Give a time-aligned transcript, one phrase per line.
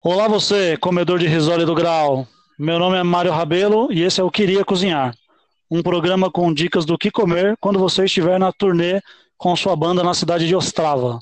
[0.00, 2.24] Olá você, comedor de risole do grau.
[2.56, 5.12] Meu nome é Mário Rabelo e esse é o Queria Cozinhar,
[5.68, 9.00] um programa com dicas do que comer quando você estiver na turnê
[9.36, 11.18] com sua banda na cidade de Ostrava.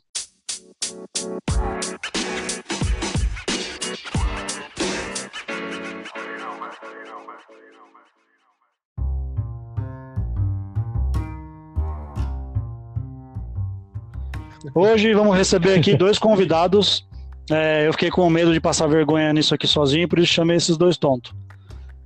[14.74, 17.06] Hoje vamos receber aqui dois convidados.
[17.50, 20.76] É, eu fiquei com medo de passar vergonha nisso aqui sozinho, por isso chamei esses
[20.76, 21.32] dois tontos.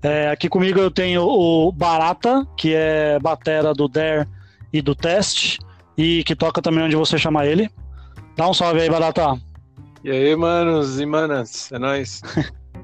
[0.02, 4.26] É, aqui comigo eu tenho o Barata, que é batera do Dare
[4.72, 5.58] e do Test,
[5.96, 7.70] e que toca também onde você chama ele.
[8.36, 9.38] Dá um salve aí, Barata.
[10.02, 12.22] E aí, manos e manas, é nóis.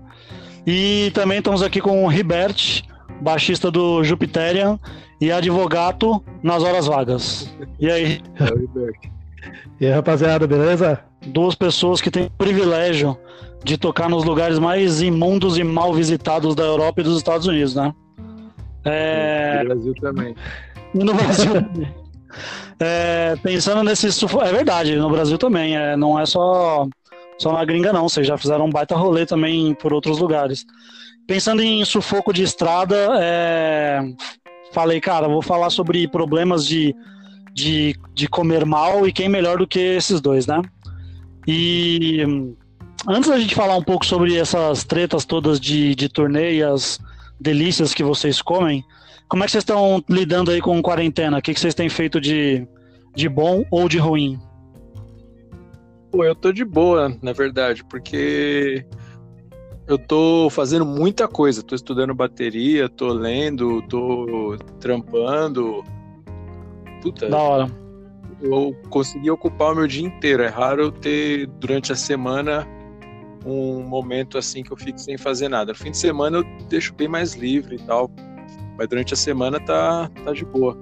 [0.66, 2.82] e também estamos aqui com o Ribert,
[3.22, 4.78] baixista do Jupiterian
[5.18, 7.50] e advogado nas horas vagas.
[7.78, 8.20] E aí?
[8.38, 8.98] É o Ribert.
[9.80, 11.02] E aí, rapaziada, beleza?
[11.26, 13.16] Duas pessoas que têm o privilégio
[13.64, 17.74] de tocar nos lugares mais imundos e mal visitados da Europa e dos Estados Unidos,
[17.74, 17.92] né?
[18.84, 19.58] É...
[19.62, 20.34] No Brasil também.
[20.94, 21.94] E no Brasil também.
[22.78, 24.06] É, pensando nesse.
[24.06, 25.76] É verdade, no Brasil também.
[25.76, 26.86] É, não é só,
[27.38, 28.08] só na gringa, não.
[28.08, 30.64] Vocês já fizeram um baita rolê também por outros lugares.
[31.26, 34.00] Pensando em sufoco de estrada, é,
[34.72, 36.94] falei, cara, vou falar sobre problemas de
[37.56, 40.60] de, de comer mal e quem melhor do que esses dois, né?
[41.46, 42.22] E
[43.08, 46.98] antes da gente falar um pouco sobre essas tretas todas de, de turnê e as
[47.40, 48.84] delícias que vocês comem,
[49.28, 51.38] como é que vocês estão lidando aí com quarentena?
[51.38, 52.66] O que, que vocês têm feito de,
[53.14, 54.38] de bom ou de ruim?
[56.10, 58.86] Pô, eu tô de boa, na verdade, porque
[59.86, 61.62] eu tô fazendo muita coisa.
[61.62, 65.84] Tô estudando bateria, tô lendo, tô trampando,
[67.06, 67.28] Puta.
[67.28, 67.70] Da hora.
[68.40, 70.42] Eu consegui ocupar o meu dia inteiro.
[70.42, 72.66] É raro eu ter, durante a semana,
[73.44, 75.72] um momento assim que eu fico sem fazer nada.
[75.72, 78.10] No fim de semana eu deixo bem mais livre e tal.
[78.76, 80.76] Mas durante a semana tá, tá de boa.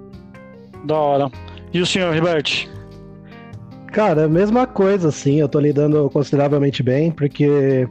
[0.84, 1.30] Da hora.
[1.72, 2.68] E o senhor, Ribert?
[3.92, 5.40] Cara, mesma coisa, assim.
[5.40, 7.88] Eu tô lidando consideravelmente bem, porque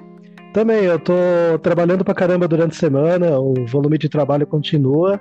[0.53, 1.13] também eu tô
[1.61, 5.19] trabalhando pra caramba durante a semana, o volume de trabalho continua.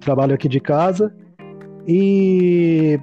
[0.00, 1.14] Trabalho aqui de casa.
[1.86, 2.98] E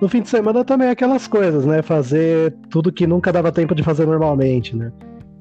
[0.00, 1.82] no fim de semana também é aquelas coisas, né?
[1.82, 4.92] Fazer tudo que nunca dava tempo de fazer normalmente, né?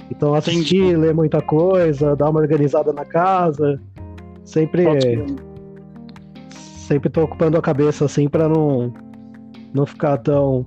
[0.09, 0.95] Então assistir, Entendi.
[0.95, 3.81] ler muita coisa, dar uma organizada na casa.
[4.43, 4.85] Sempre.
[6.87, 8.93] Sempre tô ocupando a cabeça assim para não,
[9.73, 10.65] não ficar tão,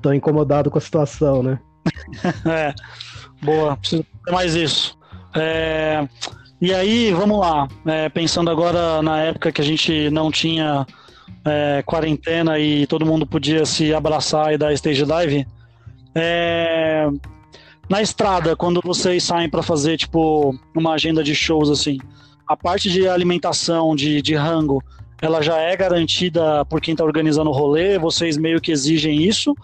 [0.00, 1.58] tão incomodado com a situação, né?
[2.46, 2.74] é.
[3.42, 4.98] Boa, preciso ter mais isso.
[5.36, 6.08] É,
[6.60, 7.68] e aí, vamos lá.
[7.86, 10.86] É, pensando agora na época que a gente não tinha
[11.44, 15.46] é, quarentena e todo mundo podia se abraçar e dar stage dive.
[16.14, 17.08] É,
[17.88, 21.98] na estrada, quando vocês saem para fazer tipo uma agenda de shows assim,
[22.46, 24.82] a parte de alimentação, de, de rango,
[25.20, 27.98] ela já é garantida por quem está organizando o rolê?
[27.98, 29.54] Vocês meio que exigem isso?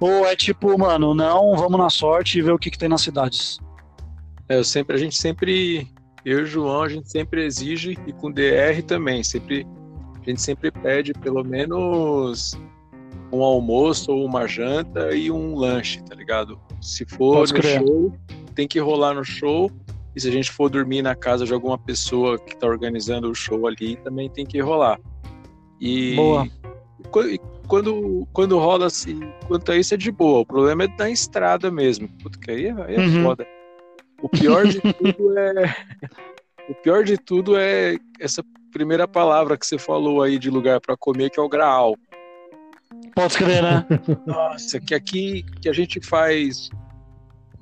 [0.00, 3.02] Ou é tipo, mano, não, vamos na sorte e ver o que, que tem nas
[3.02, 3.58] cidades?
[4.48, 5.88] É, eu sempre, a gente sempre,
[6.24, 9.66] eu e o João, a gente sempre exige, e com DR também, sempre
[10.26, 12.58] a gente sempre pede pelo menos
[13.32, 16.58] um almoço ou uma janta e um lanche, tá ligado?
[16.80, 17.80] Se for Pode no crer.
[17.80, 18.14] show,
[18.54, 19.70] tem que rolar no show.
[20.14, 23.34] E se a gente for dormir na casa de alguma pessoa que tá organizando o
[23.34, 25.00] show ali, também tem que rolar.
[25.80, 26.48] E boa.
[27.66, 30.40] quando, quando rola assim, quanto a isso é de boa.
[30.40, 32.08] O problema é na estrada mesmo.
[32.22, 33.22] Puta, que aí é, aí é uhum.
[33.24, 33.46] foda.
[34.22, 35.76] O pior de tudo é.
[36.68, 40.96] O pior de tudo é essa primeira palavra que você falou aí de lugar para
[40.96, 41.96] comer, que é o Graal.
[43.14, 43.86] Pode crer, né?
[44.26, 46.68] Nossa, que aqui que a gente faz.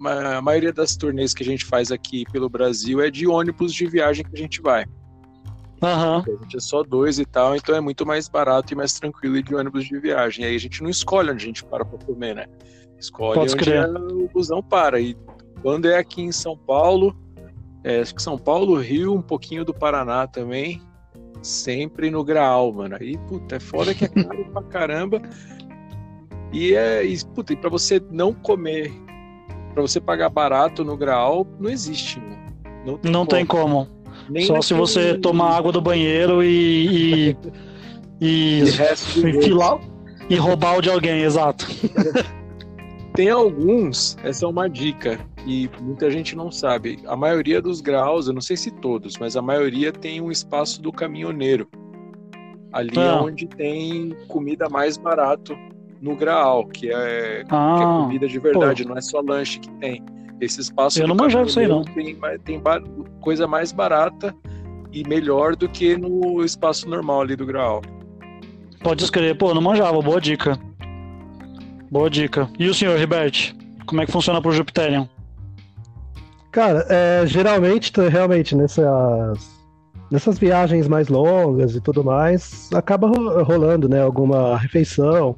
[0.04, 3.86] A maioria das turnês que a gente faz aqui pelo Brasil é de ônibus de
[3.86, 4.84] viagem que a gente vai.
[5.80, 6.18] Uhum.
[6.18, 9.36] A gente é só dois e tal, então é muito mais barato e mais tranquilo
[9.36, 10.44] ir de ônibus de viagem.
[10.44, 12.46] Aí a gente não escolhe onde a gente para para comer, né?
[12.98, 15.00] Escolhe Pode onde é o busão para.
[15.00, 15.16] E
[15.60, 17.16] quando é aqui em São Paulo,
[17.84, 20.80] é, acho que São Paulo, Rio, um pouquinho do Paraná também,
[21.42, 22.96] sempre no Graal, mano.
[23.00, 25.22] Aí, puta, é foda que é caro pra caramba.
[26.52, 28.92] E é, e, puta, e pra você não comer,
[29.72, 33.00] pra você pagar barato no Graal, não existe, mano.
[33.02, 33.88] Não tem não como.
[34.32, 34.46] Tem como.
[34.46, 36.86] Só se você tomar água do banheiro e.
[36.88, 37.36] E,
[38.20, 41.66] e, e, e roubar o de alguém, exato.
[43.14, 46.98] Tem alguns, essa é uma dica, e muita gente não sabe.
[47.06, 50.80] A maioria dos graus, eu não sei se todos, mas a maioria tem um espaço
[50.80, 51.68] do caminhoneiro.
[52.72, 53.22] Ali ah.
[53.22, 55.54] onde tem comida mais barato
[56.00, 57.74] no graal, que é, ah.
[57.76, 58.88] que é comida de verdade, Pô.
[58.88, 60.02] não é só lanche que tem.
[60.40, 61.84] Esse espaço Eu não manjava isso aí, não.
[61.84, 62.60] Tem, tem
[63.20, 64.34] coisa mais barata
[64.90, 67.80] e melhor do que no espaço normal ali do Graal.
[68.82, 70.58] Pode escrever, pô, não manjava, boa dica.
[71.92, 72.48] Boa dica.
[72.58, 73.54] E o senhor, Ribert?
[73.84, 75.06] Como é que funciona pro Jupiterian?
[76.50, 79.38] Cara, é, geralmente, realmente, nessas,
[80.10, 83.08] nessas viagens mais longas e tudo mais, acaba
[83.42, 85.36] rolando, né, alguma refeição.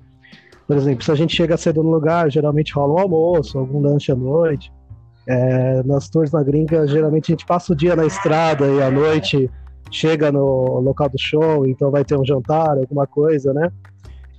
[0.69, 4.13] Por exemplo, se a gente chega cedo no lugar, geralmente rola um almoço, algum lanche
[4.13, 4.73] à noite.
[5.27, 8.93] É, nas tours na gringa, geralmente a gente passa o dia na estrada e à
[8.93, 9.51] noite
[9.91, 13.73] chega no local do show, então vai ter um jantar, alguma coisa, né?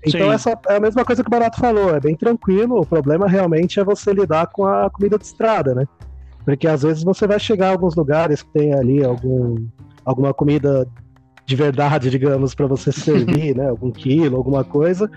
[0.06, 0.34] Então Sim.
[0.34, 3.80] essa é a mesma coisa que o Barato falou, é bem tranquilo, o problema realmente
[3.80, 5.88] é você lidar com a comida de estrada, né?
[6.44, 9.66] Porque às vezes você vai chegar a alguns lugares que tem ali algum,
[10.04, 10.88] alguma comida
[11.46, 13.70] de verdade, digamos, para você servir, né?
[13.70, 15.10] Algum quilo, alguma coisa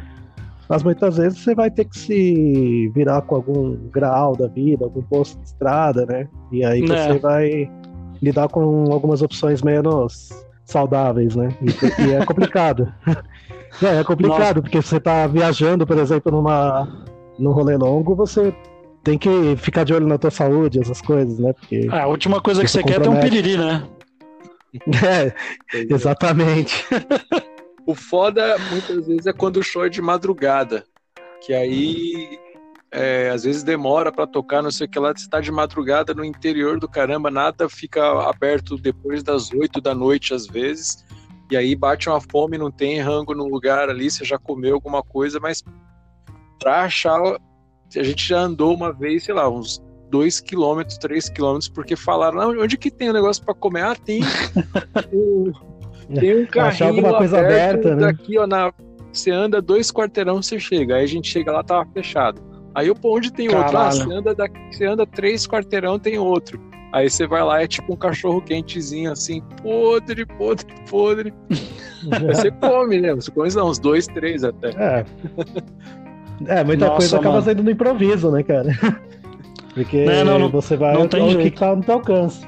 [0.69, 5.02] mas muitas vezes você vai ter que se virar com algum grau da vida, algum
[5.02, 6.29] posto de estrada, né?
[6.52, 6.87] E aí é.
[6.87, 7.70] você vai
[8.20, 10.29] lidar com algumas opções menos
[10.67, 11.49] saudáveis, né?
[11.62, 12.93] E, e é complicado.
[13.82, 14.62] é, é complicado, Nossa.
[14.62, 17.06] porque você tá viajando, por exemplo, numa,
[17.38, 18.55] num rolê longo, você
[19.03, 21.53] tem que ficar de olho na tua saúde, essas coisas, né?
[21.53, 23.82] Porque é, a última coisa que você quer é ter um piriri, né?
[25.03, 25.32] É,
[25.88, 26.85] exatamente.
[27.87, 30.85] O foda, muitas vezes, é quando o show é de madrugada.
[31.41, 32.38] Que aí,
[32.93, 35.11] é, às vezes demora para tocar, não sei o que lá.
[35.17, 39.94] Você tá de madrugada no interior do caramba, nada fica aberto depois das oito da
[39.94, 41.03] noite, às vezes.
[41.50, 45.03] E aí bate uma fome, não tem rango no lugar ali, você já comeu alguma
[45.03, 45.65] coisa, mas
[46.59, 47.21] pra achar.
[47.21, 52.50] A gente já andou uma vez, sei lá, uns 2 quilômetros, 3 quilômetros, porque falaram,
[52.61, 53.83] onde que tem o um negócio para comer?
[53.85, 54.21] Ah, tem
[56.15, 58.12] tem um carrinho alguma coisa aberta, né?
[58.12, 58.73] daqui, ó, na...
[59.11, 60.97] você anda dois quarteirão, você chega.
[60.97, 62.43] Aí a gente chega lá, tava fechado.
[62.75, 63.67] Aí eu, pô, onde tem Caralho.
[63.67, 63.79] outro?
[63.79, 66.61] Ah, você anda, daqui, você anda três quarteirão, tem outro.
[66.93, 71.35] Aí você vai lá, é tipo um cachorro quentezinho, assim, podre, podre, podre.
[72.11, 73.14] Aí você come, né?
[73.14, 74.70] Você come não, uns dois, três até.
[74.70, 75.05] É,
[76.46, 77.29] é muita Nossa, coisa mano.
[77.29, 78.70] acaba saindo no improviso, né, cara?
[79.75, 81.52] Porque não, não, não, você vai não tem onde jeito.
[81.52, 82.46] que tá no teu alcance.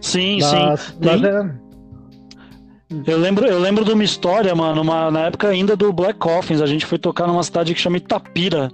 [0.00, 0.96] Sim, mas, sim.
[1.02, 1.30] Mas tem...
[1.30, 1.68] é
[3.06, 6.62] eu lembro, eu lembro de uma história, mano, uma, na época ainda do Black Coffins,
[6.62, 8.70] a gente foi tocar numa cidade que chama Itapira.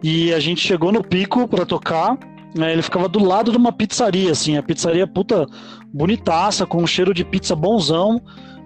[0.00, 2.16] E a gente chegou no pico para tocar,
[2.56, 5.46] né, ele ficava do lado de uma pizzaria, assim, a pizzaria puta
[5.92, 8.20] bonitaça, com um cheiro de pizza bonzão.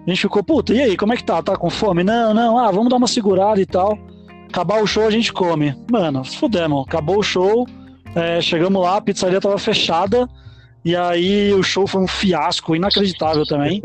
[0.05, 1.41] A gente ficou, puta, e aí, como é que tá?
[1.43, 2.03] Tá com fome?
[2.03, 3.97] Não, não, ah, vamos dar uma segurada e tal.
[4.49, 5.75] Acabar o show, a gente come.
[5.89, 7.67] Mano, fudemos, acabou o show,
[8.15, 10.27] é, chegamos lá, a pizzaria tava fechada,
[10.83, 13.81] e aí o show foi um fiasco inacreditável também.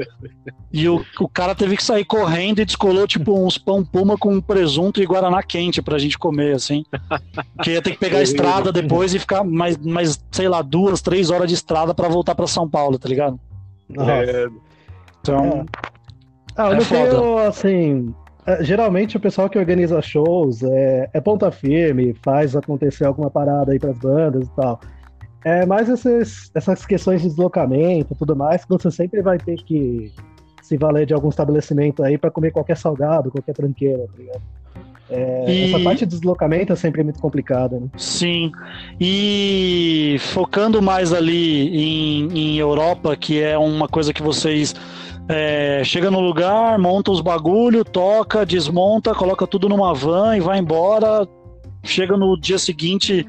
[0.73, 4.41] E o, o cara teve que sair correndo e descolou tipo uns pão puma com
[4.41, 6.85] presunto e guaraná quente pra gente comer, assim.
[7.63, 11.03] Que ia ter que pegar a estrada depois e ficar mais, mais, sei lá, duas,
[11.03, 13.39] três horas de estrada para voltar para São Paulo, tá ligado?
[13.99, 14.47] É.
[15.21, 15.45] Então.
[15.45, 15.65] É.
[16.57, 17.49] Ah, é foda.
[17.49, 18.15] assim.
[18.47, 23.73] É, geralmente o pessoal que organiza shows é, é ponta firme, faz acontecer alguma parada
[23.73, 24.81] aí pras bandas e tal.
[25.47, 29.55] É mais esses, essas questões de deslocamento e tudo mais, que você sempre vai ter
[29.63, 30.13] que
[30.61, 34.43] se valer de algum estabelecimento aí para comer qualquer salgado, qualquer tranqueira, tá ligado?
[35.09, 35.65] É, e...
[35.73, 37.87] Essa parte de deslocamento é sempre muito complicada, né?
[37.97, 38.51] Sim.
[39.01, 44.75] E focando mais ali em, em Europa, que é uma coisa que vocês
[45.29, 50.59] é, chega no lugar, monta os bagulho, toca, desmonta, coloca tudo numa van e vai
[50.59, 51.25] embora.
[51.85, 53.25] Chega no dia seguinte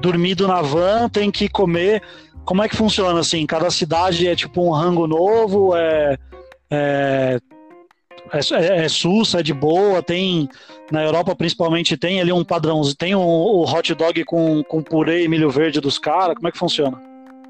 [0.00, 2.02] dormido na van, tem que comer.
[2.44, 3.46] Como é que funciona assim?
[3.46, 6.16] Cada cidade é tipo um rango novo, é,
[6.70, 7.38] é,
[8.32, 10.48] é, é sussa, é de boa, tem
[10.90, 15.24] na Europa principalmente tem ali um padrão, tem o, o hot dog com, com purê
[15.24, 17.00] e milho verde dos caras, como é que funciona?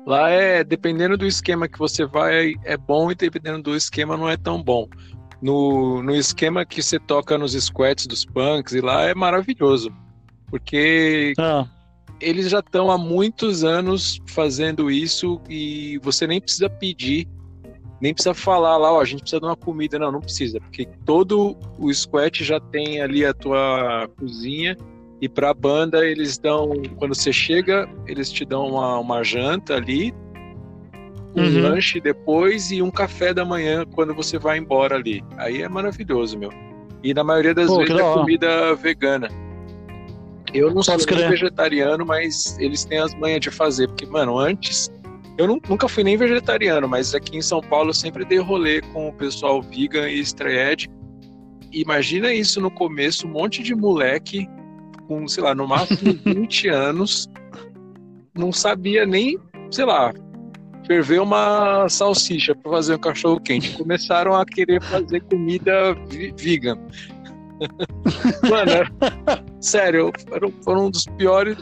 [0.06, 4.28] Lá é, dependendo do esquema que você vai, é bom e dependendo do esquema não
[4.28, 4.88] é tão bom.
[5.40, 9.90] No, no esquema que você toca nos squats dos punks e lá é maravilhoso.
[10.50, 11.66] Porque ah
[12.20, 17.26] eles já estão há muitos anos fazendo isso e você nem precisa pedir,
[18.00, 19.98] nem precisa falar lá, ó, a gente precisa de uma comida.
[19.98, 24.76] Não, não precisa, porque todo o squat já tem ali a tua cozinha
[25.20, 29.74] e para a banda eles dão, quando você chega, eles te dão uma, uma janta
[29.74, 30.14] ali,
[31.36, 31.62] um uhum.
[31.62, 35.22] lanche depois e um café da manhã quando você vai embora ali.
[35.36, 36.50] Aí é maravilhoso, meu.
[37.02, 39.28] E na maioria das Pô, vezes é comida vegana.
[40.52, 43.88] Eu não sou nem vegetariano, mas eles têm as manhas de fazer.
[43.88, 44.90] Porque, mano, antes.
[45.38, 49.08] Eu nunca fui nem vegetariano, mas aqui em São Paulo eu sempre dei rolê com
[49.08, 50.90] o pessoal vegan e estreed.
[51.72, 54.46] Imagina isso no começo, um monte de moleque
[55.08, 57.28] com, sei lá, no máximo 20 anos,
[58.36, 59.38] não sabia nem,
[59.70, 60.12] sei lá,
[60.86, 63.76] ferver uma salsicha para fazer um cachorro quente.
[63.76, 65.94] Começaram a querer fazer comida
[66.36, 66.76] vegan.
[68.48, 68.90] Mano, era,
[69.60, 71.56] sério, foram, foram um dos piores,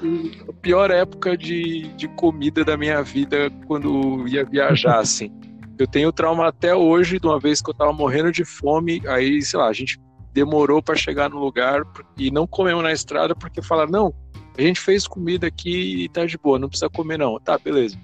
[0.48, 5.30] a pior época de, de comida da minha vida quando ia viajar, assim.
[5.78, 9.42] Eu tenho trauma até hoje de uma vez que eu tava morrendo de fome, aí,
[9.42, 10.00] sei lá, a gente
[10.32, 11.82] demorou para chegar no lugar
[12.16, 14.14] e não comemos na estrada porque falaram, não,
[14.56, 17.38] a gente fez comida aqui e tá de boa, não precisa comer não.
[17.38, 17.96] Tá, beleza.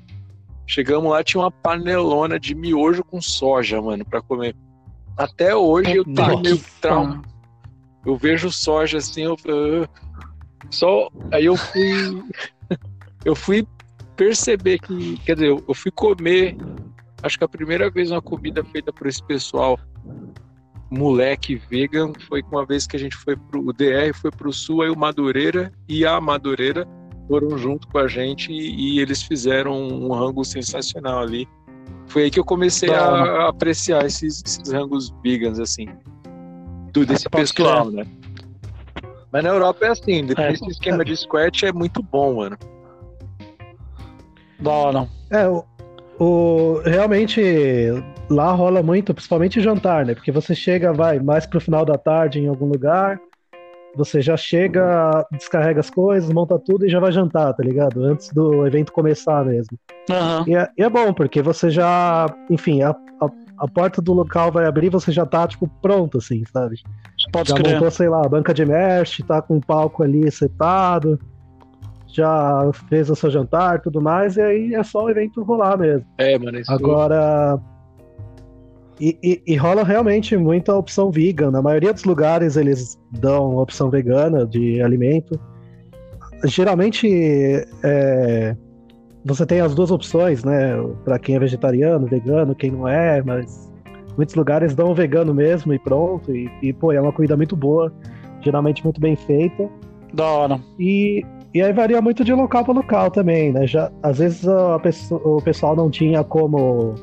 [0.66, 4.56] Chegamos lá, tinha uma panelona de miojo com soja, mano, para comer.
[5.16, 7.22] Até hoje eu tenho meio trauma.
[8.04, 9.88] Eu vejo soja assim, eu, eu
[10.70, 12.23] só aí eu fui
[13.25, 13.66] eu fui
[14.16, 16.56] perceber que, quer dizer, eu fui comer
[17.23, 19.78] acho que a primeira vez uma comida feita por esse pessoal
[20.90, 24.82] moleque vegan foi uma vez que a gente foi pro o DR foi pro sul
[24.82, 26.87] aí o Madureira e a Madureira
[27.26, 31.49] foram junto com a gente e, e eles fizeram um rango sensacional ali.
[32.06, 35.88] Foi aí que eu comecei a, a, apreciar esses, esses rangos vegans assim
[36.94, 38.06] do desse pessoal né
[39.30, 41.04] mas na Europa é assim é, esse esquema é.
[41.04, 42.56] de squat é muito bom mano
[44.58, 45.64] da hora é o,
[46.18, 47.42] o realmente
[48.30, 50.14] lá rola muito, principalmente jantar, né?
[50.14, 53.20] Porque você chega, vai, mais pro final da tarde em algum lugar,
[53.96, 58.02] você já chega, descarrega as coisas, monta tudo e já vai jantar, tá ligado?
[58.04, 59.78] Antes do evento começar mesmo.
[60.10, 60.48] Uhum.
[60.48, 64.50] E, é, e, é, bom, porque você já, enfim, a, a, a, porta do local
[64.50, 66.76] vai abrir, você já tá, tipo, pronto, assim, sabe?
[67.32, 71.18] Pode já montou, sei lá, a banca de merch, tá com o palco ali setado,
[72.06, 76.06] já fez o seu jantar tudo mais, e aí é só o evento rolar mesmo.
[76.18, 77.58] É, mano, isso Agora.
[79.00, 81.50] E, e, e, rola realmente muita opção vegan.
[81.50, 85.38] Na maioria dos lugares eles dão opção vegana de alimento.
[86.44, 87.08] Geralmente
[87.82, 88.56] é,
[89.24, 90.74] você tem as duas opções, né?
[91.04, 93.72] Para quem é vegetariano, vegano, quem não é, mas
[94.16, 96.34] muitos lugares dão vegano mesmo e pronto.
[96.34, 97.92] E, e pô, é uma comida muito boa,
[98.42, 99.68] geralmente muito bem feita.
[100.12, 100.60] Da hora.
[100.78, 103.66] E, e aí varia muito de local para local também, né?
[103.66, 104.44] Já, às vezes
[104.82, 106.94] pessoa, o pessoal não tinha como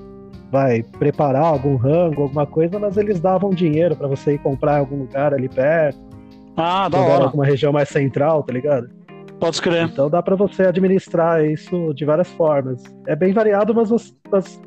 [0.51, 4.79] vai preparar algum rango, alguma coisa, mas eles davam dinheiro para você ir comprar em
[4.79, 5.99] algum lugar ali perto.
[6.57, 7.23] Ah, da hora.
[7.23, 8.89] Alguma região mais central, tá ligado?
[9.41, 9.85] Pode escrever.
[9.85, 12.83] Então dá para você administrar isso de várias formas.
[13.07, 13.89] É bem variado, mas,
[14.31, 14.61] mas,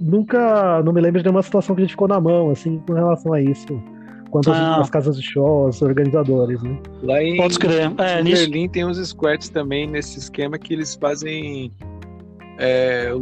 [0.00, 2.92] nunca, não me lembro de nenhuma situação que a gente ficou na mão, assim, com
[2.92, 3.80] relação a isso.
[4.32, 4.80] Quanto ah.
[4.80, 6.76] as casas de show, os organizadores, né?
[7.04, 7.92] Lá em, Pode escrever.
[7.98, 8.42] É, em nisso...
[8.42, 11.70] Berlim tem uns squats também nesse esquema que eles fazem
[12.58, 13.12] é,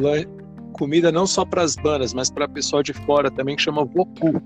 [0.72, 4.40] comida não só para as bandas, mas para pessoal de fora também, que chama Voku.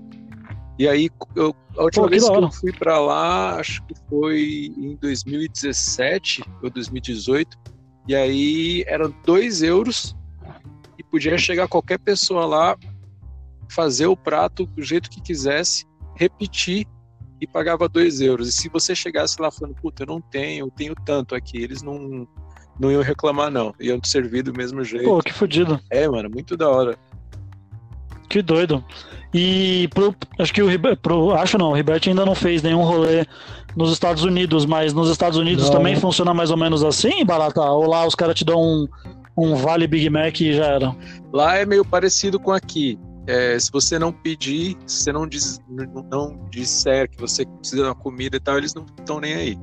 [0.79, 3.93] E aí, eu, a última Pô, vez que, que eu fui para lá, acho que
[4.09, 7.57] foi em 2017 ou 2018,
[8.07, 10.15] e aí eram 2 euros
[10.97, 12.77] e podia chegar qualquer pessoa lá,
[13.69, 16.87] fazer o prato do jeito que quisesse, repetir
[17.41, 18.47] e pagava 2 euros.
[18.47, 21.81] E se você chegasse lá falando, puta, eu não tenho, eu tenho tanto aqui, eles
[21.81, 22.25] não,
[22.79, 23.75] não iam reclamar, não.
[23.81, 25.03] Iam te servir do mesmo jeito.
[25.03, 25.77] Pô, que fodido.
[25.89, 26.97] É, mano, muito da hora.
[28.29, 28.81] Que doido.
[29.33, 33.25] E pro, acho que o pro, acho não, o Ribert ainda não fez nenhum rolê
[33.75, 35.77] nos Estados Unidos, mas nos Estados Unidos não.
[35.77, 37.61] também funciona mais ou menos assim, Barata?
[37.61, 38.87] Ou lá os caras te dão um,
[39.37, 40.95] um vale Big Mac e já era?
[41.31, 42.97] Lá é meio parecido com aqui.
[43.27, 45.61] É, se você não pedir, se você não, diz,
[46.11, 49.57] não disser que você precisa de uma comida e tal, eles não estão nem aí.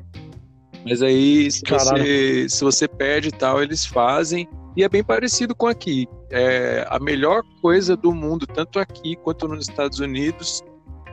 [0.85, 4.49] Mas aí, se você, se você pede e tal, eles fazem.
[4.77, 6.07] E é bem parecido com aqui.
[6.31, 10.63] É, a melhor coisa do mundo, tanto aqui quanto nos Estados Unidos,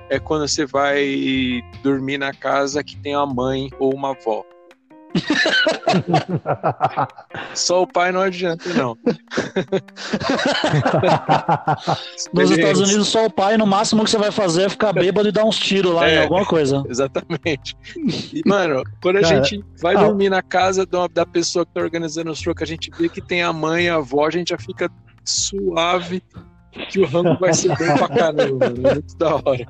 [0.09, 4.43] é quando você vai dormir na casa que tem uma mãe ou uma avó.
[7.53, 8.97] Só o pai não adianta, não.
[12.33, 15.27] Nos Estados Unidos, só o pai, no máximo que você vai fazer é ficar bêbado
[15.29, 16.83] e dar uns tiros lá é, em alguma coisa.
[16.87, 17.75] Exatamente.
[17.95, 21.81] E, mano, quando a Cara, gente vai ah, dormir na casa da pessoa que tá
[21.81, 24.31] organizando o show, que a gente vê que tem a mãe e a avó, a
[24.31, 24.89] gente já fica
[25.23, 26.21] suave
[26.89, 28.81] que o rango vai ser bem pra caramba, mano.
[28.81, 29.67] Muito da hora.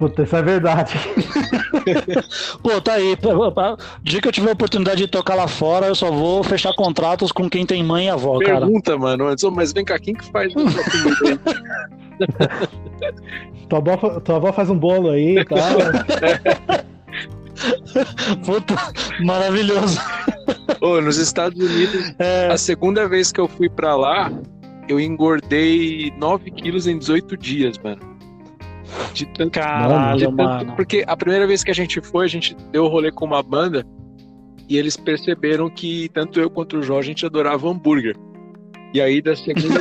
[0.00, 0.94] Puta, isso é verdade.
[2.62, 3.14] Pô, tá aí.
[4.02, 7.30] Dia que eu tiver a oportunidade de tocar lá fora, eu só vou fechar contratos
[7.30, 8.64] com quem tem mãe e avó, Pergunta, cara.
[8.64, 10.54] Pergunta, mano, antes, mas vem cá, quem que faz
[13.68, 15.58] tua, avó, tua avó faz um bolo aí e tal.
[18.42, 18.74] Puta,
[19.22, 20.00] maravilhoso.
[20.80, 22.46] Ô, nos Estados Unidos, é...
[22.46, 24.32] a segunda vez que eu fui pra lá,
[24.88, 28.00] eu engordei 9 quilos em 18 dias, mano.
[29.12, 30.76] De tanto, Caralho, de tanto, mano.
[30.76, 33.84] Porque a primeira vez que a gente foi, a gente deu rolê com uma banda
[34.68, 38.16] E eles perceberam que tanto eu quanto o Jorge a gente adorava hambúrguer.
[38.94, 39.80] E aí da segunda,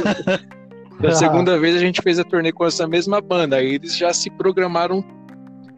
[0.99, 3.57] da segunda vez a gente fez a turnê com essa mesma banda.
[3.57, 5.03] Aí eles já se programaram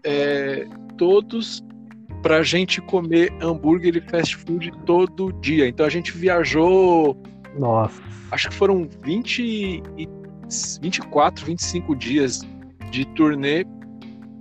[0.04, 0.66] é,
[0.98, 1.64] todos
[2.22, 5.68] pra gente comer hambúrguer e fast food todo dia.
[5.68, 7.18] Então a gente viajou.
[7.58, 8.02] Nossa.
[8.32, 9.42] Acho que foram 20
[9.98, 10.10] e
[10.82, 12.48] 24, 25 dias
[12.92, 13.66] de turnê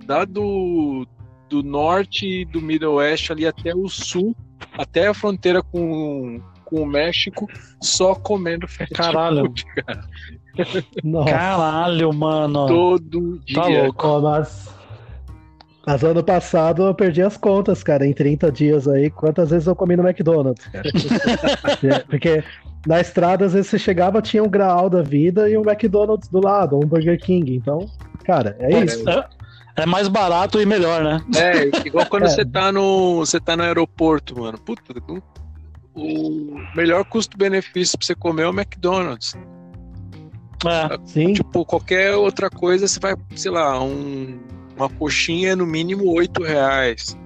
[0.04, 1.06] da do,
[1.48, 4.34] do norte do Middle West ali até o sul,
[4.76, 7.46] até a fronteira com, com o México,
[7.80, 9.46] só comendo fast Caralho.
[9.46, 10.04] food, cara.
[11.04, 11.30] Nossa.
[11.30, 12.66] Caralho, mano.
[12.66, 13.54] Todo dia.
[13.54, 14.20] Tá louco.
[14.20, 14.68] Mas...
[15.86, 19.76] mas ano passado eu perdi as contas, cara, em 30 dias aí, quantas vezes eu
[19.76, 20.90] comi no McDonald's, cara.
[22.10, 22.42] Porque
[22.84, 26.40] na estrada, às vezes você chegava, tinha um Graal da vida e um McDonald's do
[26.42, 27.54] lado, um Burger King.
[27.54, 27.86] Então,
[28.30, 29.08] cara, é isso.
[29.08, 29.26] É,
[29.76, 31.20] é mais barato e melhor, né?
[31.36, 32.28] É, igual quando É.
[32.28, 33.18] você tá no.
[33.18, 34.58] Você tá no aeroporto, mano.
[34.58, 34.82] Puta,
[35.94, 39.34] o- melhor custo-benefício pra você comer é o McDonald's.
[40.66, 40.98] É.
[41.06, 44.38] Sim, Tipo, qualquer outra coisa, você vai, sei lá, um,
[44.76, 47.16] uma coxinha no mínimo 8 reais.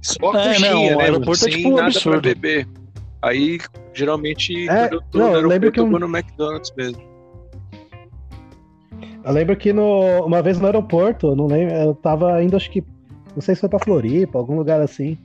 [0.00, 1.02] Só a É, coxinha, não, né?
[1.04, 2.20] aeroporto é tipo um nada absurdo.
[2.22, 2.68] pra beber.
[3.22, 3.58] Aí,
[3.92, 6.72] geralmente, É, quando eu tô não, no eu lembro aeroporto, que eu vou no McDonald's
[6.76, 7.02] mesmo.
[9.24, 12.70] Eu lembro que no, uma vez no aeroporto, eu não lembro, eu tava indo, acho
[12.70, 12.82] que,
[13.34, 15.18] não sei se foi pra Floripa, algum lugar assim.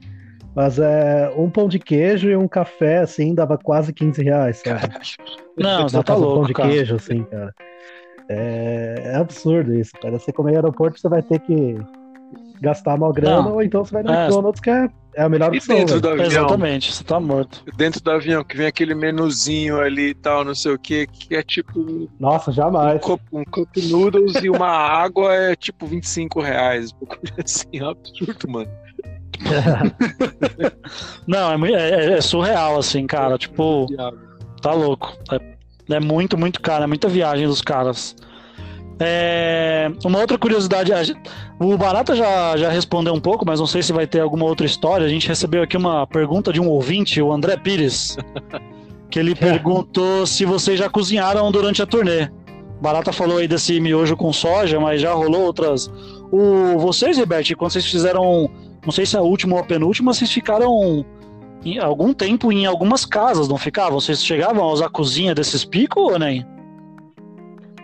[0.56, 4.88] Mas é um pão de queijo e um café, assim, dava quase 15 reais, sabe?
[5.58, 6.70] Não, você tá do pão louco, de cara.
[6.70, 7.54] queijo, assim, cara.
[8.30, 10.18] É, é absurdo isso, cara.
[10.18, 11.78] Você comer em aeroporto, você vai ter que
[12.66, 13.54] gastar mal grana, Não.
[13.54, 14.24] ou então você vai no É.
[14.26, 15.76] McDonald's, que é, é a melhor E opção.
[15.76, 16.02] dentro velho.
[16.02, 16.28] do avião?
[16.28, 17.64] Exatamente, você tá morto.
[17.78, 21.36] Dentro do avião, que vem aquele menuzinho ali e tal, não sei o que, que
[21.36, 23.02] é tipo Nossa, um jamais.
[23.02, 26.92] cup, um cup noodles e uma água é tipo 25 reais.
[27.02, 27.08] Um
[27.44, 28.70] assim, é um absurdo, mano.
[31.28, 33.38] Não, é, mui- é- é surreal, assim, cara.
[33.38, 33.86] Tipo,
[34.62, 35.14] tá louco.
[35.32, 36.84] É, é muito, muito caro.
[36.84, 38.16] É muita viagem dos caras.
[39.00, 40.92] É, uma outra curiosidade,
[41.60, 44.66] o Barata já, já respondeu um pouco, mas não sei se vai ter alguma outra
[44.66, 45.06] história.
[45.06, 48.18] A gente recebeu aqui uma pergunta de um ouvinte, o André Pires,
[49.10, 52.30] que ele perguntou se vocês já cozinharam durante a turnê.
[52.82, 55.92] Barata falou aí desse miojo com soja, mas já rolou outras.
[56.32, 58.50] O, vocês, Roberto, quando vocês fizeram,
[58.84, 61.06] não sei se é a última ou a penúltima, vocês ficaram
[61.64, 64.00] em algum tempo em algumas casas, não ficavam?
[64.00, 66.46] Vocês chegavam a usar a cozinha desses picos ou nem?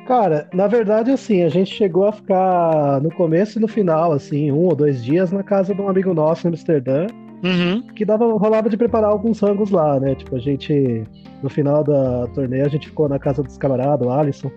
[0.08, 4.52] Cara, na verdade, assim, a gente chegou a ficar no começo e no final, assim,
[4.52, 7.08] um ou dois dias na casa de um amigo nosso em Amsterdã,
[7.44, 7.82] Uhum.
[7.96, 10.14] que dava, rolava de preparar alguns rangos lá, né?
[10.16, 11.04] Tipo, a gente,
[11.42, 14.52] no final da turnê, a gente ficou na casa dos camaradas, o Alisson,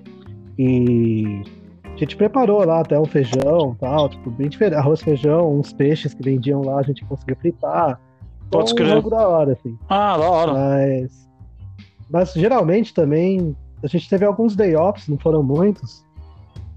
[0.58, 1.42] e
[1.84, 6.12] a gente preparou lá até um feijão tal, tipo, bem diferente, arroz, feijão, uns peixes
[6.14, 8.00] que vendiam lá, a gente conseguiu fritar.
[8.50, 9.76] Pode Então, um rango da hora, assim.
[9.88, 10.52] Ah, da hora.
[10.52, 11.28] Mas,
[12.10, 16.04] mas geralmente também a gente teve alguns day offs, não foram muitos.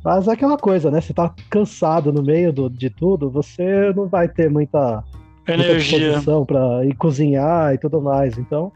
[0.04, 1.02] Mas é aquela coisa, né?
[1.02, 5.04] Você tá cansado no meio do, de tudo, você não vai ter muita,
[5.48, 5.78] Energia.
[6.00, 8.38] disposição pra ir cozinhar e tudo mais.
[8.38, 8.72] Então,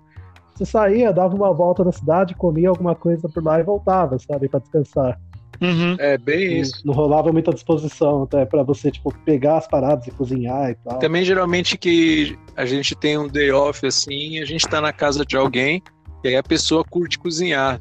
[0.56, 4.48] você saía, dava uma volta na cidade, comia alguma coisa por lá e voltava, sabe?
[4.50, 5.20] Pra descansar.
[5.62, 5.96] Uhum.
[6.00, 6.82] É bem Não- isso.
[6.86, 10.98] Não rolava muita disposição até pra você, tipo, pegar as paradas e cozinhar e tal.
[11.00, 15.24] Também geralmente que a gente tem um day off assim, a gente tá na casa
[15.26, 15.84] de alguém
[16.24, 17.80] e aí a pessoa curte cozinhar.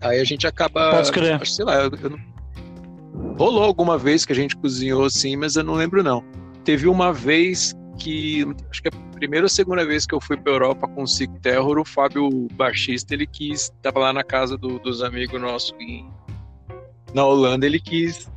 [0.00, 0.90] Aí a gente acaba.
[0.90, 1.34] Pode crer.
[1.40, 2.18] acho- Sei lá, eu, eu não...
[3.38, 6.22] rolou alguma vez que a gente cozinhou assim, mas eu não lembro não.
[6.64, 10.36] Teve uma vez que acho que é a primeira ou segunda vez que eu fui
[10.36, 14.56] pra Europa com o Sick Terror, o Fábio baixista, ele quis, tava lá na casa
[14.58, 16.06] do- dos amigos nossos em-
[17.14, 18.30] na Holanda, ele quis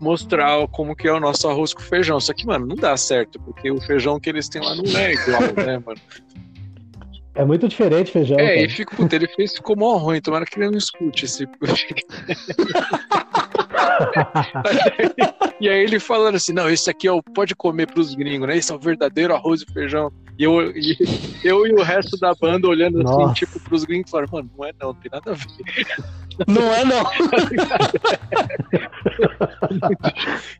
[0.00, 2.20] mostrar como que é o nosso arroz com feijão.
[2.20, 5.12] Só que, mano, não dá certo, porque o feijão que eles têm lá não é
[5.14, 6.00] igual, né, mano?
[7.40, 8.38] É muito diferente feijão.
[8.38, 8.60] É, cara.
[8.60, 11.48] e fica, puta, ele fez ficou mó ruim, tomara que ele não escute esse.
[15.58, 18.58] e aí ele falando assim, não, esse aqui é o pode comer pros gringos, né?
[18.58, 20.12] Esse é o verdadeiro arroz e feijão.
[20.38, 20.98] E eu, e,
[21.42, 23.32] eu e o resto da banda olhando assim, Nossa.
[23.32, 25.46] tipo, pros gringos, falaram, mano, não é não, não tem nada a ver.
[26.46, 27.04] Não é, não.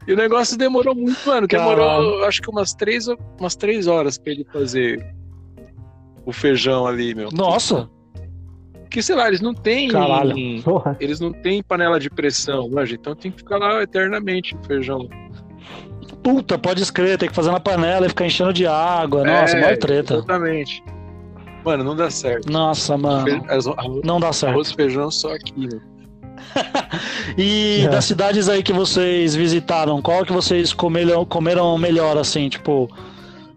[0.06, 1.46] E o negócio demorou muito, mano.
[1.46, 2.24] Demorou, Caralho.
[2.24, 3.06] acho que umas três,
[3.38, 5.14] umas três horas pra ele fazer
[6.30, 7.28] o feijão ali, meu.
[7.32, 7.88] Nossa.
[8.82, 9.88] Porque, sei lá, eles não têm.
[9.88, 10.34] Caralho.
[10.64, 10.96] Porra.
[10.98, 12.94] Eles não têm panela de pressão, manja.
[12.96, 15.08] Então tem que ficar lá eternamente o feijão.
[16.22, 19.24] Puta, pode escrever, tem que fazer na panela e ficar enchendo de água.
[19.24, 20.14] Nossa, É, maior treta.
[20.14, 20.82] Exatamente.
[21.64, 22.50] Mano, não dá certo.
[22.50, 23.24] Nossa, mano.
[23.24, 23.42] Fe-
[23.76, 24.52] Arroz, Não dá certo.
[24.52, 25.80] arroz e feijão só aqui, meu.
[27.38, 27.88] E É.
[27.88, 32.88] das cidades aí que vocês visitaram, qual que vocês comeram, comeram melhor, assim, tipo,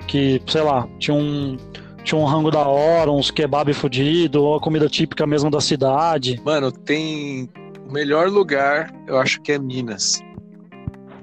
[0.05, 1.55] Que, sei lá, tinha um,
[2.03, 6.39] tinha um rango da hora, uns kebab fudido, ou a comida típica mesmo da cidade.
[6.43, 7.49] Mano, tem.
[7.87, 10.21] O melhor lugar, eu acho que é Minas.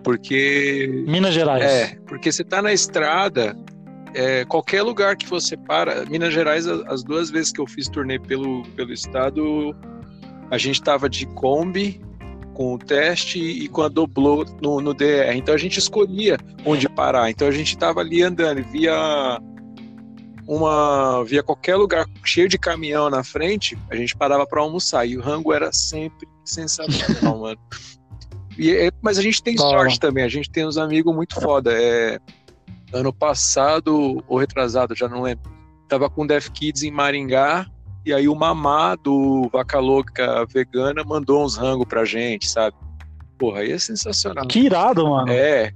[0.03, 1.05] Porque.
[1.07, 1.64] Minas Gerais.
[1.64, 3.57] É, porque você tá na estrada,
[4.14, 6.05] é, qualquer lugar que você para.
[6.07, 9.75] Minas Gerais, as duas vezes que eu fiz turnê pelo, pelo estado,
[10.51, 12.01] a gente tava de Kombi
[12.55, 15.35] com o teste e com a doblô no, no DR.
[15.35, 17.31] Então a gente escolhia onde parar.
[17.31, 19.40] Então a gente tava ali andando, via
[20.50, 25.16] uma via qualquer lugar cheio de caminhão na frente, a gente parava para almoçar e
[25.16, 27.60] o rango era sempre sensacional, mano.
[28.58, 31.72] E, é, mas a gente tem sorte também, a gente tem uns amigos muito foda.
[31.72, 32.18] É,
[32.92, 35.48] ano passado ou retrasado, já não lembro.
[35.88, 37.64] Tava com o Def Kids em Maringá
[38.04, 42.76] e aí o Mamá do Vaca Louca Vegana mandou uns rango pra gente, sabe?
[43.38, 44.48] Porra, aí é sensacional.
[44.48, 45.30] Que irado, mano.
[45.30, 45.72] É,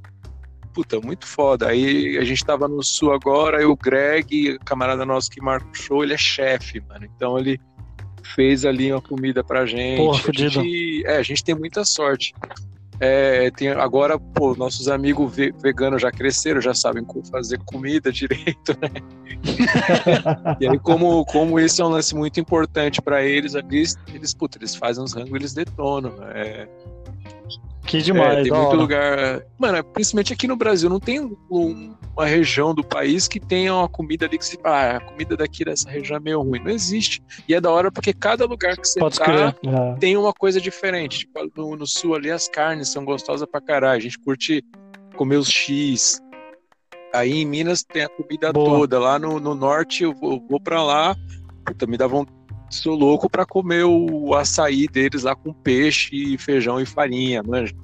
[0.75, 1.69] puta, muito foda.
[1.69, 5.75] Aí a gente tava no sul agora, e o Greg, camarada nosso que marca o
[5.75, 7.07] show, ele é chefe, mano.
[7.17, 7.61] Então ele
[8.35, 9.99] fez ali uma comida pra gente.
[9.99, 12.35] Porra, a gente é, a gente tem muita sorte.
[13.01, 18.89] É, tem, agora, pô, nossos amigos veganos já cresceram, já sabem fazer comida direito, né?
[20.61, 24.59] e aí, como, como esse é um lance muito importante para eles, eles, eles, puta,
[24.59, 26.15] eles fazem uns rangos, eles detonam.
[26.35, 26.69] É,
[27.87, 28.77] que demais, é, tem muito hora.
[28.77, 29.47] lugar.
[29.59, 33.89] Mano, principalmente aqui no Brasil, não tem um, uma região do país que tenha uma
[33.89, 36.61] comida ali que se ah, a comida daqui dessa região é meio ruim.
[36.61, 37.23] Não existe.
[37.47, 39.99] E é da hora porque cada lugar que você Pode tá é.
[39.99, 41.21] tem uma coisa diferente.
[41.21, 43.99] Tipo, no, no, sul ali as carnes são gostosas pra caralho.
[43.99, 44.65] A gente curte
[45.17, 46.23] comer os X.
[47.15, 48.71] Aí em Minas tem a comida Boa.
[48.71, 48.99] toda.
[48.99, 51.15] Lá no, no norte eu vou, vou pra lá.
[51.67, 56.81] Puta, me dá vontade sou louco para comer o açaí deles lá com peixe, feijão
[56.81, 57.75] e farinha, manja.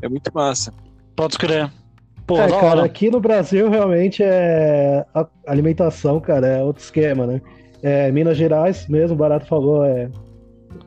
[0.00, 0.72] É muito massa.
[1.16, 1.70] Pode crer.
[2.26, 7.40] Pô, é, cara, aqui no Brasil realmente é a alimentação, cara, é outro esquema, né?
[7.82, 10.10] É, Minas Gerais, mesmo, o Barato falou, é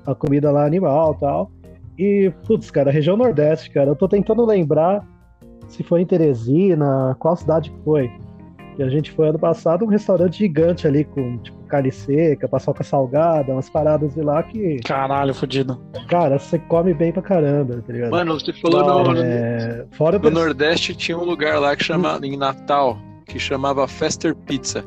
[0.05, 1.51] a comida lá animal tal.
[1.97, 5.05] E, putz, cara, região Nordeste, cara, eu tô tentando lembrar
[5.67, 8.11] se foi em Teresina, qual cidade que foi.
[8.75, 12.83] Que a gente foi ano passado um restaurante gigante ali com, tipo, carne seca, paçoca
[12.83, 14.79] salgada, umas paradas de lá que.
[14.85, 15.81] Caralho, fodido.
[16.07, 18.11] Cara, você come bem pra caramba, tá ligado?
[18.11, 19.85] Mano, você falou no, é...
[19.91, 24.83] Fora no Nordeste tinha um lugar lá que chamava, em Natal, que chamava Fester Pizza.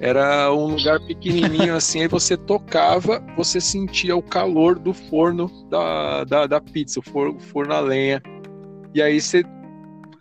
[0.00, 6.24] Era um lugar pequenininho assim, aí você tocava, você sentia o calor do forno da,
[6.24, 8.20] da, da pizza, o forno, o forno a lenha.
[8.92, 9.44] E aí você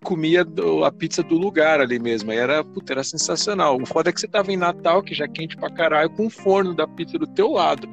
[0.04, 0.46] comia
[0.86, 2.32] a pizza do lugar ali mesmo.
[2.32, 3.78] E era, puta, era sensacional.
[3.82, 6.28] O foda é que você tava em Natal, que já é quente pra caralho, com
[6.28, 7.88] o forno da pizza do teu lado.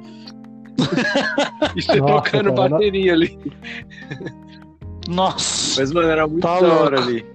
[1.75, 3.39] e você Nossa, tocando cara, bateria ali.
[5.07, 5.81] Nossa.
[5.81, 7.25] Mas, mano, era muito tá da hora ali.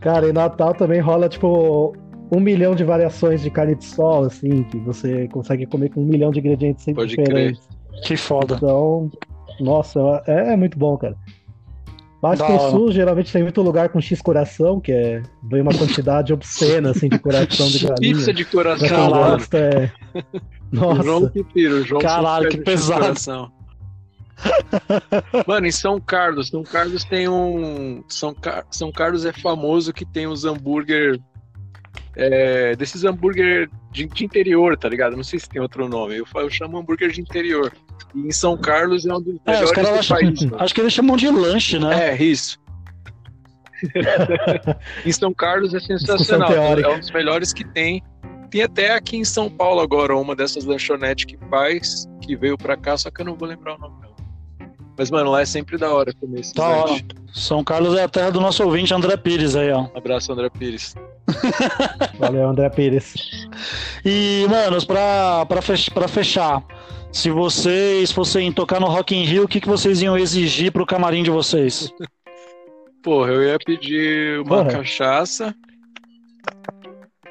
[0.00, 1.96] Cara, em Natal também rola, tipo,
[2.30, 6.06] um milhão de variações de carne de sol, assim, que você consegue comer com um
[6.06, 7.60] milhão de ingredientes Pode diferentes.
[7.66, 8.02] Crer.
[8.02, 8.56] Que foda.
[8.56, 9.10] Então,
[9.60, 11.16] nossa, é, é muito bom, cara.
[12.22, 16.32] Mas pro sul, geralmente tem muito lugar com X coração, que é vem uma quantidade
[16.32, 18.14] obscena assim, de coração de galinha.
[18.16, 19.44] Pizza de coração, mano.
[19.52, 19.92] É...
[20.72, 21.02] Nossa.
[21.02, 23.14] João Pipiro, João Caralho, que pesado.
[25.46, 28.04] Mano, em São Carlos, São Carlos tem um.
[28.08, 28.66] São, Car...
[28.70, 31.18] São Carlos é famoso que tem os hambúrguer.
[32.18, 35.14] É, desses hambúrguer de, de, interior, tá ligado?
[35.16, 36.16] Não sei se tem outro nome.
[36.16, 37.70] Eu, eu chamo hambúrguer de interior.
[38.14, 40.52] E em São Carlos é um dos é, melhores do acham, país.
[40.58, 42.10] Acho que eles chamam de lanche, né?
[42.10, 42.58] É, isso.
[45.04, 46.50] em São Carlos é sensacional.
[46.52, 48.02] É um dos melhores que tem.
[48.50, 52.76] Tem até aqui em São Paulo agora uma dessas lanchonetes que faz, que veio pra
[52.76, 54.05] cá, só que eu não vou lembrar o nome.
[54.98, 57.02] Mas, mano, lá é sempre da hora comer esse Da hora.
[57.34, 59.82] São Carlos é a terra do nosso ouvinte André Pires aí, ó.
[59.82, 60.94] Um abraço, André Pires.
[62.18, 63.14] Valeu, André Pires.
[64.04, 66.62] E, manos, pra, pra, fech pra fechar,
[67.12, 70.86] se vocês fossem tocar no Rock in Rio, o que, que vocês iam exigir pro
[70.86, 71.92] camarim de vocês?
[73.02, 74.78] Porra, eu ia pedir uma Porra.
[74.78, 75.54] cachaça,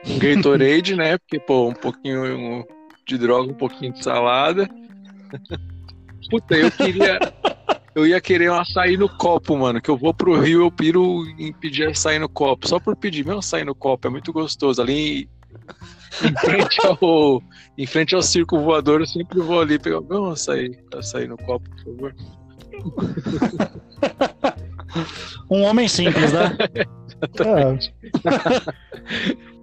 [0.07, 1.17] um Gatorade, né?
[1.17, 2.65] Porque, pô, um pouquinho
[3.07, 4.69] de droga, um pouquinho de salada.
[6.29, 7.19] Puta, eu queria.
[7.95, 9.81] Eu ia querer um açaí no copo, mano.
[9.81, 12.67] Que eu vou pro Rio, eu piro em pedir açaí no copo.
[12.67, 14.81] Só por pedir meu açaí no copo, é muito gostoso.
[14.81, 15.29] Ali
[16.21, 17.41] em frente ao,
[17.77, 21.69] em frente ao circo voador, eu sempre vou ali pegar meu açaí, açaí no copo,
[21.69, 22.15] por favor.
[25.49, 26.51] um homem simples, né?
[27.39, 27.77] É.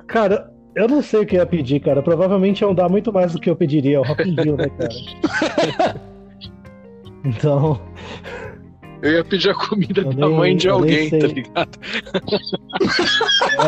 [0.06, 2.02] Cara, eu não sei o que ia pedir, cara.
[2.02, 4.00] Provavelmente iam dar muito mais do que eu pediria.
[4.00, 6.00] O Rock in Rio, né, cara?
[7.24, 7.80] Então.
[9.02, 11.78] Eu ia pedir a comida eu da nem, mãe de alguém, tá ligado?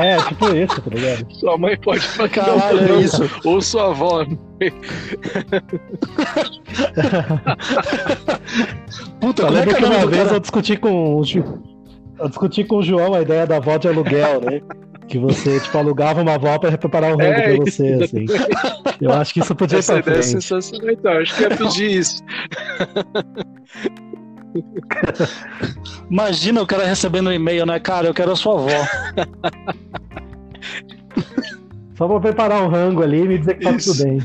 [0.01, 1.27] É, tipo isso, tá ligado?
[1.35, 3.29] Sua mãe pode falar, caralho, é isso.
[3.45, 4.25] Ou sua avó.
[9.21, 11.25] Puta, eu lembro que uma vez eu discuti com o
[12.19, 14.61] eu discuti com o João a ideia da avó de aluguel, né?
[15.09, 18.27] Que você, tipo, alugava uma avó pra preparar um rango é, pra você, assim.
[19.01, 21.13] Eu acho que isso podia Essa ideia é sensacional, então.
[21.13, 22.23] Acho que ia pedir isso.
[26.11, 27.79] Imagina o cara recebendo um e-mail, né?
[27.81, 28.69] Cara, eu quero a sua avó.
[31.97, 34.19] Só vou preparar um rango ali e me dizer que tá tudo bem.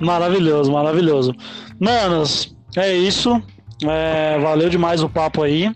[0.00, 1.34] maravilhoso, maravilhoso.
[1.78, 3.42] Manos, é isso.
[3.84, 5.70] É, valeu demais o papo aí.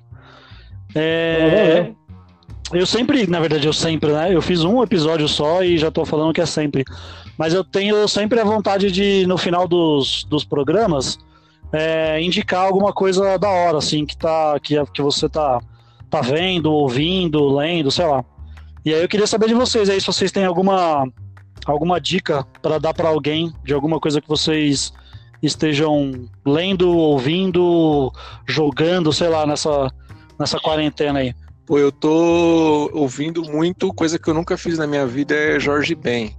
[0.94, 1.92] É,
[2.72, 4.34] eu sempre, na verdade, eu sempre, né?
[4.34, 6.84] Eu fiz um episódio só e já tô falando que é sempre.
[7.36, 11.18] Mas eu tenho sempre a vontade de, no final dos, dos programas,
[11.72, 15.60] é, indicar alguma coisa da hora, assim, que, tá, que, que você tá,
[16.08, 18.24] tá vendo, ouvindo, lendo, sei lá.
[18.84, 21.06] E aí eu queria saber de vocês aí, se vocês têm alguma,
[21.66, 24.92] alguma dica para dar para alguém de alguma coisa que vocês
[25.42, 28.12] estejam lendo, ouvindo,
[28.46, 29.88] jogando, sei lá, nessa,
[30.38, 31.34] nessa quarentena aí.
[31.70, 35.94] Pô, eu tô ouvindo muito coisa que eu nunca fiz na minha vida, é Jorge
[35.94, 36.36] Ben.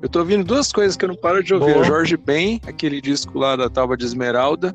[0.00, 1.74] Eu tô ouvindo duas coisas que eu não paro de ouvir.
[1.74, 1.84] Boa.
[1.84, 4.72] Jorge Ben, aquele disco lá da Tava de Esmeralda.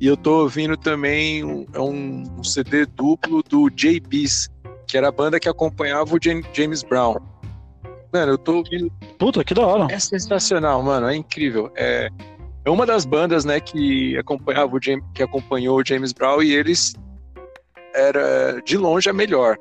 [0.00, 4.48] E eu tô ouvindo também um, é um, um CD duplo do JBs,
[4.86, 6.18] que era a banda que acompanhava o
[6.54, 7.16] James Brown.
[8.10, 8.90] Mano, eu tô ouvindo.
[9.18, 9.92] Puta, que da hora.
[9.92, 11.06] É sensacional, mano.
[11.06, 11.70] É incrível.
[11.76, 12.08] É,
[12.64, 16.54] é uma das bandas, né, que acompanhava o James, que acompanhou o James Brown e
[16.54, 16.94] eles
[17.96, 19.56] era de longe a melhor.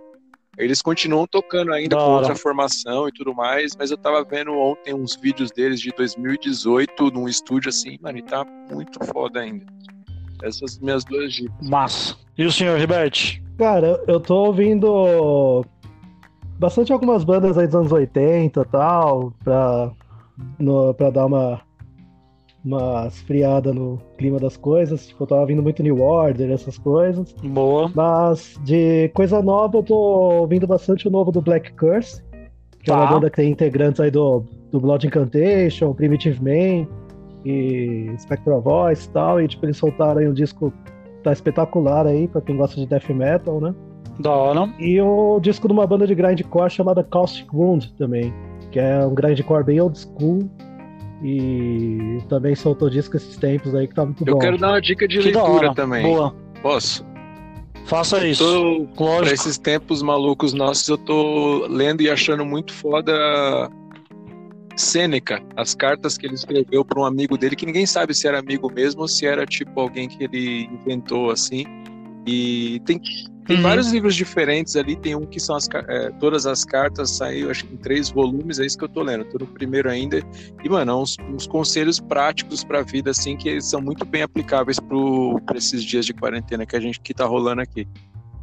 [0.57, 4.93] Eles continuam tocando ainda com outra formação e tudo mais, mas eu tava vendo ontem
[4.93, 9.65] uns vídeos deles de 2018 num estúdio assim, mano, e tá muito foda ainda.
[10.43, 11.67] Essas minhas duas dicas.
[11.67, 12.15] Massa.
[12.37, 13.41] E o senhor, Ribert?
[13.57, 15.65] Cara, eu tô ouvindo
[16.57, 19.91] bastante algumas bandas aí dos anos 80 e tal, pra,
[20.57, 21.61] no, pra dar uma
[22.65, 25.07] uma esfriada no clima das coisas.
[25.07, 27.31] Tipo, eu tava ouvindo muito New Order, essas coisas.
[27.43, 27.91] Boa.
[27.93, 32.23] Mas de coisa nova, eu tô ouvindo bastante o novo do Black Curse,
[32.79, 32.93] que tá.
[32.93, 33.13] é uma tá.
[33.13, 36.87] banda que tem integrantes aí do, do Blood Incantation, Primitive Man
[37.45, 39.39] e Spectral Voice e tal.
[39.39, 40.73] E tipo, eles soltaram aí um disco
[41.21, 43.73] tá espetacular aí, pra quem gosta de death metal, né?
[44.19, 44.71] Da hora.
[44.79, 48.33] E o disco de uma banda de grindcore chamada Caustic Wound também,
[48.71, 50.47] que é um grindcore bem old school,
[51.27, 54.33] e também soltou disco esses tempos aí que tá muito eu bom.
[54.33, 56.03] Eu quero dar uma dica de que leitura também.
[56.03, 56.35] Boa.
[56.61, 57.03] Posso?
[57.85, 58.43] Faça eu isso.
[58.95, 63.11] Tô, pra esses tempos malucos nossos, eu tô lendo e achando muito foda
[64.75, 68.37] Sêneca, as cartas que ele escreveu para um amigo dele, que ninguém sabe se era
[68.37, 71.65] amigo mesmo ou se era tipo alguém que ele inventou assim.
[72.25, 72.99] E tem
[73.45, 73.61] tem uhum.
[73.61, 77.63] vários livros diferentes ali, tem um que são as, é, todas as cartas, saiu acho
[77.65, 80.19] que em três volumes, é isso que eu tô lendo, tô no primeiro ainda.
[80.63, 84.79] E, mano, é uns, uns conselhos práticos pra vida, assim, que são muito bem aplicáveis
[84.79, 87.87] para esses dias de quarentena que a gente que tá rolando aqui.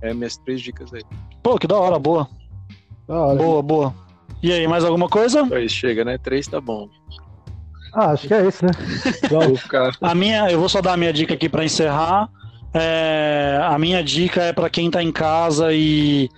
[0.00, 1.02] É minhas três dicas aí.
[1.42, 2.28] Pô, que da hora, boa.
[3.08, 3.36] Da hora.
[3.36, 3.94] Boa, boa.
[4.40, 5.44] E aí, mais alguma coisa?
[5.46, 6.16] Pois chega, né?
[6.16, 6.88] Três tá bom.
[7.92, 8.70] Ah, acho que é isso, né?
[10.00, 12.30] a minha, eu vou só dar a minha dica aqui para encerrar.
[12.74, 16.30] É, a minha dica é para quem está em casa e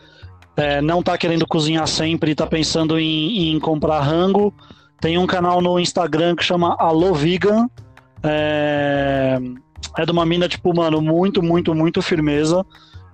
[0.56, 4.52] é, não está querendo cozinhar sempre e está pensando em, em, comprar rango.
[5.00, 7.68] Tem um canal no Instagram que chama Alô Vegan.
[8.22, 9.38] É,
[9.98, 12.64] é de uma mina, tipo, mano, muito, muito, muito firmeza.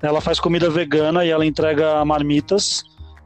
[0.01, 2.83] Ela faz comida vegana e ela entrega marmitas.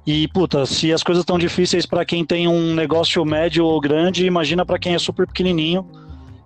[0.07, 4.26] E, puta, se as coisas estão difíceis para quem tem um negócio médio ou grande,
[4.26, 5.87] imagina para quem é super pequenininho.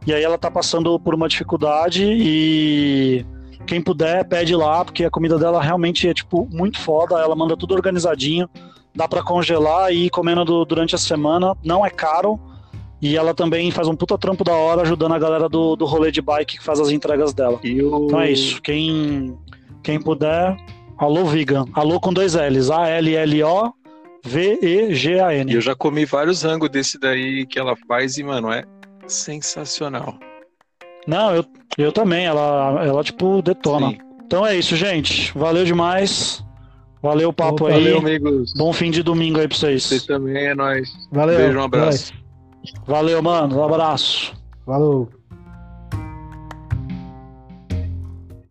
[0.07, 3.27] E aí ela tá passando por uma dificuldade e
[3.66, 7.18] quem puder, pede lá, porque a comida dela realmente é, tipo, muito foda.
[7.18, 8.49] Ela manda tudo organizadinho.
[8.94, 11.55] Dá para congelar e ir comendo durante a semana.
[11.64, 12.40] Não é caro.
[13.01, 16.11] E ela também faz um puta trampo da hora ajudando a galera do, do rolê
[16.11, 17.61] de bike que faz as entregas dela.
[17.62, 18.61] Então é isso.
[18.61, 19.38] Quem,
[19.83, 20.57] quem puder,
[20.97, 21.64] alô vegan.
[21.75, 22.71] Alô com dois L's.
[22.71, 23.73] A-L-L-O
[24.25, 25.55] V-E-G-A-N.
[25.55, 28.64] Eu já comi vários rangos desse daí que ela faz e, mano, é
[29.07, 30.18] sensacional.
[31.09, 31.44] Não, eu,
[31.79, 32.27] eu também.
[32.27, 33.88] Ela, ela tipo, detona.
[33.88, 33.99] Sim.
[34.27, 35.33] Então é isso, gente.
[35.37, 36.44] Valeu demais.
[37.03, 37.85] Valeu o papo Opa, aí.
[37.85, 38.53] Valeu, amigos.
[38.55, 39.85] Bom fim de domingo aí pra vocês.
[39.85, 40.90] Vocês também, é nóis.
[41.11, 41.38] Valeu.
[41.38, 42.12] Beijo, um abraço.
[42.87, 43.59] Valeu, mano.
[43.59, 44.35] Um abraço.
[44.66, 45.09] Falou.